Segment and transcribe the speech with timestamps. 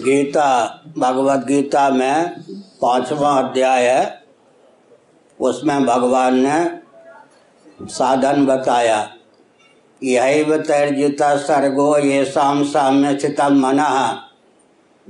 [0.00, 2.40] गीता, भगवत गीता में
[2.82, 4.22] पांचवा अध्याय है।
[5.40, 6.78] उसमें भगवान ने
[7.82, 9.14] साधन बताया।
[10.02, 13.76] यही तैर्जिता सर्गो ये शाम साम्य स्थित मन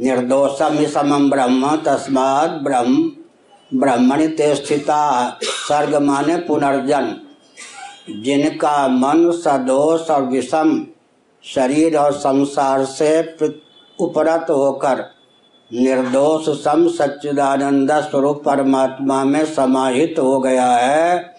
[0.00, 3.12] निर्दोषम समम ब्रह्म, तस्मात् ब्रह्म,
[3.74, 7.16] ब्रह्मणि ते स्थिता। सर्ग माने पुनर्जन।
[8.10, 10.86] जिनका मन सदोष और विषम,
[11.44, 13.22] शरीर और संसार से
[14.00, 15.04] उपरत होकर
[15.70, 21.34] निर्दोष सम सच्चिदानंद स्वरूप परमात्मा में समाहित हो गया है।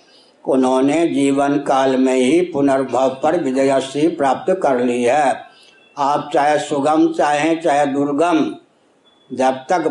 [0.45, 5.33] उन्होंने जीवन काल में ही पुनर्भव पर विजयश्री प्राप्त कर ली है।
[5.97, 8.55] आप चाहे सुगम, चाहे चाहे दुर्गम,
[9.30, 9.88] जब तक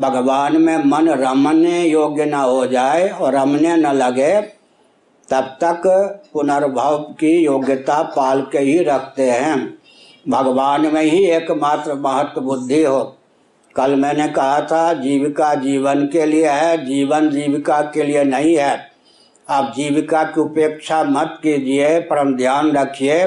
[0.00, 4.40] भगवान में मन रमने योग्य न हो जाए और रमने न लगे,
[5.28, 5.82] तब तक
[6.32, 9.78] पुनर्भव की योग्यता पाल के ही रखते हैं।
[10.28, 13.16] भगवान में ही एकमात्र महत्व बुद्धि हो।
[13.76, 18.90] कल मैंने कहा था, जीविका जीवन के लिए है, जीवन जीविका के लिए नहीं है।
[19.48, 23.26] आप जीविका की उपेक्षा मत कीजिए, परम ध्यान रखिए।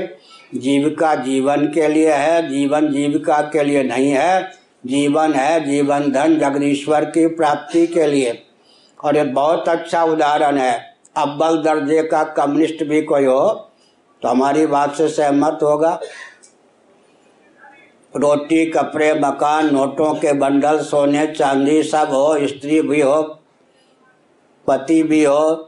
[0.56, 4.52] जीविका जीवन के लिए है, जीवन जीविका के लिए नहीं है।
[4.86, 8.44] जीवन है जीवन धन जगदीश्वर की प्राप्ति के लिए।
[9.04, 13.50] और ये बहुत अच्छा उदाहरण है। अव्वल दर्जे का कम्युनिस्ट भी कोई हो
[14.22, 16.00] तो हमारी बात से सहमत होगा।
[18.16, 23.22] रोटी, कपड़े, मकान, नोटों के बंडल, सोने, चांदी सब हो, स्त्री भी हो,
[24.68, 25.66] पति भी हो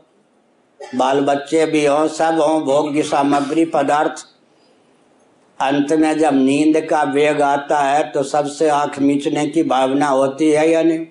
[0.96, 4.26] बाल बच्चे भी हो, सब हो, भोग्य सामग्री, पदार्थ।
[5.62, 10.52] अंत में जब नींद का वेग आता है तो सबसे आँख मीचने की भावना होती
[10.52, 11.08] है या नहीं?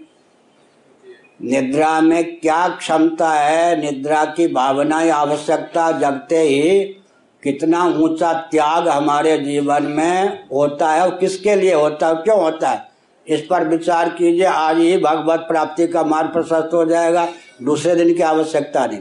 [1.43, 3.81] निद्रा में क्या क्षमता है?
[3.81, 7.00] निद्रा की भावना या आवश्यकता जगते ही
[7.43, 12.71] कितना ऊँचा त्याग हमारे जीवन में होता है और किसके लिए होता है क्यों होता
[12.71, 12.89] है?
[13.27, 17.27] इस पर विचार कीजिए, आज ही भगवत प्राप्ति का मार्ग प्रशस्त हो जाएगा,
[17.63, 19.01] दूसरे दिन की आवश्यकता नहीं।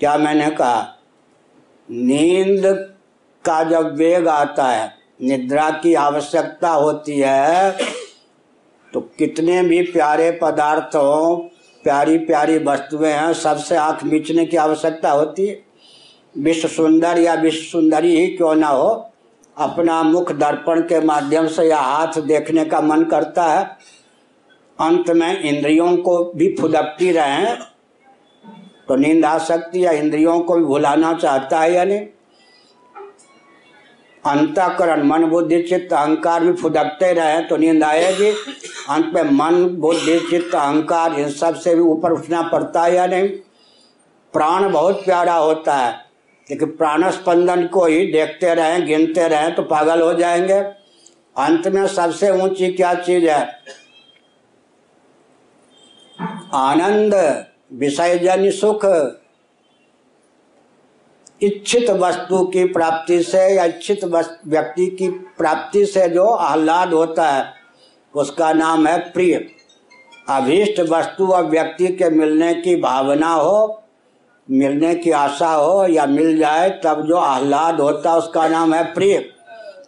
[0.00, 0.82] क्या मैंने कहा?
[1.88, 2.62] नींद
[3.44, 7.70] का जब वेग आता है, निद्रा की आवश्यकता होती है
[8.92, 11.36] तो कितने भी प्यारे पदार्थ हो
[11.84, 15.65] प्यारी प्यारी वस्तुएँ हैं, सबसे आँख मीचने की आवश्यकता होती है।
[16.36, 18.88] विश्व सुंदर या विश्व सुंदरी ही क्यों ना हो,
[19.56, 23.64] अपना मुख दर्पण के माध्यम से या हाथ देखने का मन करता है,
[24.78, 27.54] अंत में इंद्रियों को भी फुदकती रहे
[28.88, 32.06] तो नींद आ सकती है, इंद्रियों को भी भुलाना चाहता है या नहीं?
[34.24, 38.30] अंतकरण, मन बुद्धि, चित्त, अहंकार भी फुदकते रहे तो नींद आएगी।
[38.90, 43.28] अंत में मन, बुद्धि, चित्त, अहंकार, इन सबसे भी ऊपर उठना पड़ता है या नहीं?
[44.34, 46.05] प्राण बहुत प्यारा होता है।
[46.50, 50.58] लेकिन प्राण स्पंदन को ही देखते रहें, गिनते रहें तो पागल हो जाएँगे।
[51.36, 53.62] अंत में सबसे ऊँची क्या चीज़ है?
[56.54, 57.14] आनंद
[57.72, 58.84] विषयजन्य सुख।
[61.42, 67.52] इच्छित वस्तु की प्राप्ति से या इच्छित व्यक्ति की प्राप्ति से जो आह्लाद होता है,
[68.14, 69.34] उसका नाम है प्रिय।
[70.28, 73.82] अभीष्ट वस्तु और व्यक्ति के मिलने की भावना हो
[74.50, 78.94] मिलने की आशा हो या मिल जाए, तब जो आह्लाद होता है, उसका नाम है
[78.94, 79.24] प्रिय।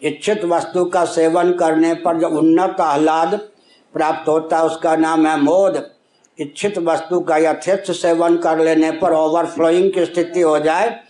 [0.03, 3.41] इच्छित वस्तु का सेवन करने पर जो उन्नत आह्लाद
[3.95, 5.91] प्राप्त होता है, उसका नाम है मोद।
[6.39, 11.01] इच्छित वस्तु का यथेच्छ सेवन कर लेने पर ओवरफ्लोइंग की स्थिति हो जाए,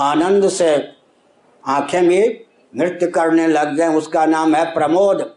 [0.00, 0.88] आनंद से
[1.66, 2.44] आँखें भी
[2.76, 5.34] नृत्य करने लग जाए, उसका नाम है प्रमोद।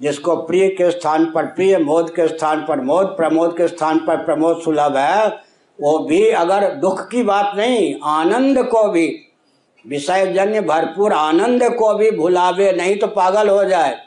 [0.00, 4.16] जिसको प्रिय के स्थान पर प्रिय, मोद के स्थान पर मोद, प्रमोद के स्थान पर
[4.16, 5.43] प्रमोद सुलभ है
[5.80, 9.20] वो भी अगर दुख की बात नहीं, आनंद को भी।
[9.88, 13.98] विषय जन्य भरपूर आनंद को भी भुलावे, नहीं तो पागल हो जाए।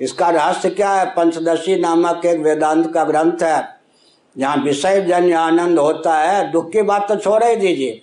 [0.00, 1.06] इसका रहस्य क्या है?
[1.06, 3.80] पंचदशी नामक एक वेदांत का ग्रंथ है,
[4.38, 8.02] जहाँ विषय जन्य आनंद होता है। दुख की बात तो छोड़ ही दीजिए।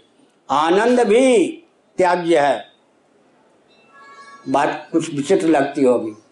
[0.50, 1.48] आनंद भी
[1.98, 2.66] त्याज्य है।
[4.50, 6.23] बात कुछ विचित्र लगती होगी।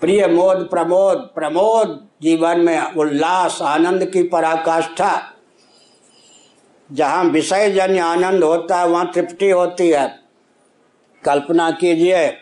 [0.00, 5.32] प्रिय मोद प्रमोद प्रमोद जीवन में उल्लास, आनंद की पराकाष्ठा।
[6.92, 10.18] जहाँ विषय जन्य आनंद होता है, वहाँ तृप्ति होती है।
[11.24, 12.36] कल्पना कीजिए,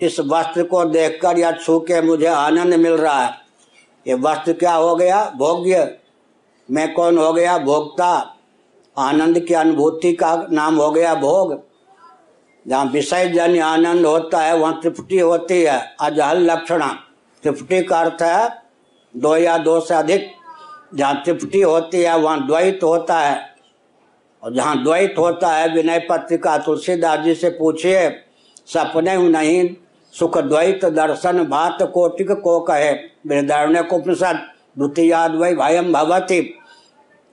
[0.00, 3.34] इस वस्त्र को देखकर या छू के मुझे आनंद मिल रहा है।
[4.06, 5.32] ये वस्त्र क्या हो गया?
[5.36, 5.98] भोग्य।
[6.70, 7.58] मैं कौन हो गया?
[7.58, 8.36] भोगता
[8.98, 11.71] आनंद की अनुभूति का नाम हो गया भोग।
[12.68, 16.98] जहाँ विषय जन आनंद होता है, वहाँ तृप्ति होती है अजहल लक्षणा।
[17.42, 18.62] तृप्ति का अर्थ है,
[19.16, 20.30] दो या दो से अधिक।
[20.94, 23.54] जहाँ तृप्ति होती है, वहाँ द्वैत होता है।
[24.42, 28.10] और जहाँ द्वैत होता है, विनय पत्रिका तुलसीदास जी से पूछिए,
[28.66, 29.74] सपने नहीं,
[30.12, 32.92] सुख द्वैत दर्शन भात कोटिक को कहे।
[33.26, 34.48] वृदारण्य उपनिषद
[34.78, 36.40] द्वितीयाद वै भयम भवती।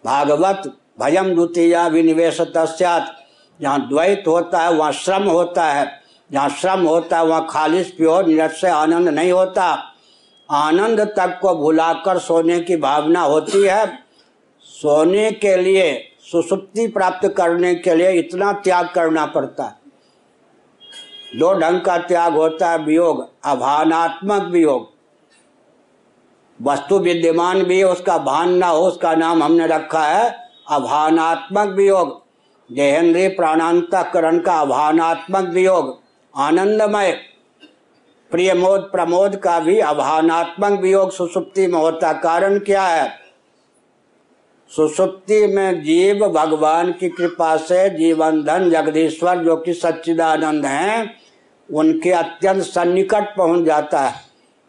[0.06, 3.19] भागवत भयम द्वितीया विनिवेश तस्यात।
[3.61, 6.01] जहाँ द्वैत होता है, वहाँ श्रम होता है।
[6.31, 9.94] जहाँ श्रम होता है, वहाँ खालिश, प्योर निरस्य आनंद नहीं होता।
[10.51, 14.00] आनंद तक को भुलाकर सोने की भावना होती है।
[14.61, 19.79] सोने के लिए, सुसुप्ति प्राप्त करने के लिए इतना त्याग करना पड़ता है।
[21.39, 24.89] दो ढंग का त्याग होता है, वियोग अभानात्मक वियोग।
[26.61, 32.29] वस्तु विद्यमान भी उसका भान ना हो, उसका नाम हमने रखा है अभानात्मक वियोग।
[32.71, 36.00] देहेंद्रीय प्राणांतकरण का अभानात्मक वियोग,
[36.36, 37.12] आनंदमय।
[38.31, 43.12] प्रियमोद प्रमोद का भी अभानात्मक वियोग सुसुप्ति में होता। कारण क्या है?
[44.69, 51.16] सुसुप्ति में जीव भगवान की कृपा से जीवन धन जगदीश्वर, जो कि सच्चिदानंद हैं,
[51.74, 54.13] उनके अत्यंत सन्निकट पहुँच जाता है।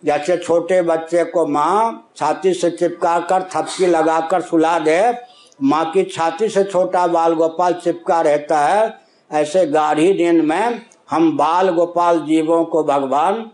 [0.05, 5.30] जैसे छोटे बच्चे को माँ छाती से चिपका कर थपकी लगाकर सुला दे
[5.63, 8.99] माँ की छाती से छोटा बाल गोपाल चिपका रहता है,
[9.31, 10.81] ऐसे गाढ़ी नींद में
[11.11, 13.51] हम बाल गोपाल जीवों को भगवान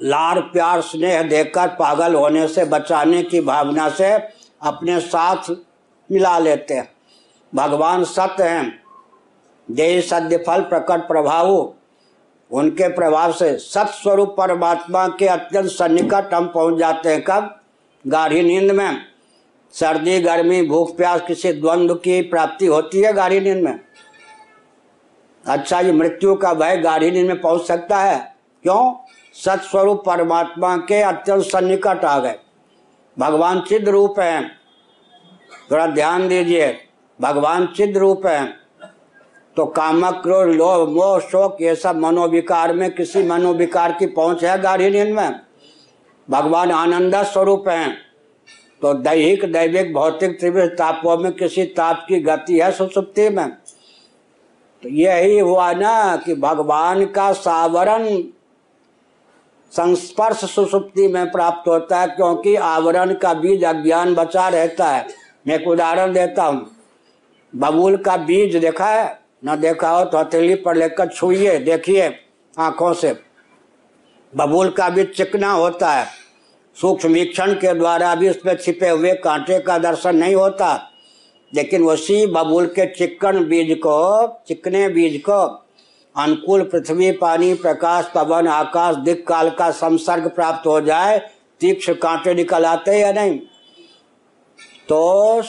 [0.00, 4.12] लार प्यार स्नेह देकर पागल होने से बचाने की भावना से
[4.62, 5.50] अपने साथ
[6.10, 6.88] मिला लेते हैं।
[7.52, 8.82] भगवान सत्य हैं।
[9.68, 11.74] जय सद्य फल प्रकट प्रभाव,
[12.50, 17.60] उनके प्रभाव से सत्स्वरूप परमात्मा के अत्यंत सन्निकट हम पहुँच जाते हैं कब?
[18.04, 19.09] गाढ़ी नींद में।
[19.72, 23.80] सर्दी, गर्मी, भूख, प्यास किसी द्वंद्व की प्राप्ति होती है गाढ़ी नींद में?
[25.46, 28.94] अच्छा ये मृत्यु का भय गाढ़ी नींद में पहुँच सकता है। क्यों?
[29.34, 32.34] सत्स्वरूप परमात्मा के अत्यंत सन्निकट आ गए।
[33.18, 34.48] भगवान सिद्ध रूप है।
[35.70, 36.78] थोड़ा ध्यान दीजिए।
[37.20, 38.54] भगवान सिद्ध रूप है।
[39.56, 44.60] तो कामक क्रोध लोभ, मोह, शोक, ये सब मनोविकार में किसी मनोविकार की पहुँच है
[44.60, 45.40] गाढ़ी नींद में?
[46.30, 48.09] भगवान आनंद स्वरूप हैं।
[48.82, 53.48] तो दैहिक, दैविक, भौतिक त्रिवृह तापों में किसी ताप की गति है सुसुप्ति में।
[54.82, 58.06] तो यही हुआ ना कि भगवान का सावरण
[59.72, 65.06] संस्पर्श सुसुप्ति में प्राप्त होता है, क्योंकि आवरण का बीज अज्ञान बचा रहता है।
[65.46, 66.70] मैं एक उदाहरण देता हूँ।
[67.52, 69.18] बबूल का बीज देखा है?
[69.44, 72.08] न देखा हो तो हथेली पर लेकर छुइए, देखिए
[72.58, 73.12] आँखों से।
[74.32, 76.19] बबूल का बीज चिकना होता है।
[76.74, 80.90] सूक्ष्म वीक्षण के द्वारा भी उसमें छिपे हुए कांटे का दर्शन नहीं होता।
[81.54, 85.66] लेकिन उसी बबूल के चिकन बीज को, चिकने बीज को,
[86.16, 91.18] अनुकूल पृथ्वी, पानी, प्रकाश, पवन, आकाश दिक काल का संसर्ग प्राप्त हो जाए,
[91.60, 93.38] तीक्ष्ण कांटे निकल आते या नहीं?
[94.88, 95.42] तो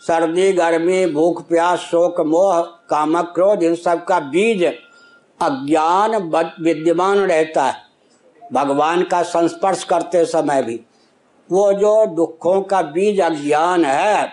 [0.00, 4.64] सर्दी, गर्मी, भूख, प्यास, शोक, मोह कामक क्रोध इन सब का बीज
[5.42, 6.16] अज्ञान
[6.60, 7.83] विद्यमान रहता है।
[8.54, 10.80] भगवान का संस्पर्श करते समय भी,
[11.50, 14.28] वो जो दुखों का बीज अज्ञान है,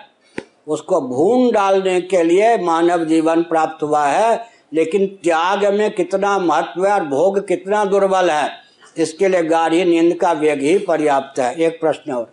[0.66, 6.86] उसको भून डालने के लिए मानव जीवन प्राप्त हुआ है, लेकिन त्याग में कितना महत्व
[6.86, 8.50] है और भोग कितना दुर्बल है,
[8.96, 12.30] इसके लिए गाढ़ी नींद का वेग ही पर्याप्त है। एक प्रश्न और।